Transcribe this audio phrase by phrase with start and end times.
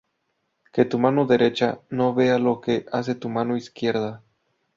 [0.73, 4.23] Que tu mano derecha no vea lo que hace tu mano izquierda